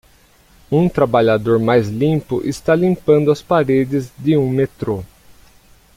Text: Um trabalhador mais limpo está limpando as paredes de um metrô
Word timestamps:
Um 0.71 0.89
trabalhador 0.89 1.59
mais 1.59 1.87
limpo 1.87 2.41
está 2.43 2.73
limpando 2.75 3.29
as 3.31 3.39
paredes 3.39 4.11
de 4.17 4.35
um 4.35 4.49
metrô 4.49 5.03